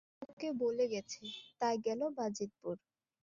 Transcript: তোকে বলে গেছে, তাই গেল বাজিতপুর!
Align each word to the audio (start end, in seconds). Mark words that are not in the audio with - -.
তোকে 0.21 0.47
বলে 0.61 0.85
গেছে, 0.93 1.21
তাই 1.61 1.75
গেল 1.85 2.01
বাজিতপুর! 2.17 2.75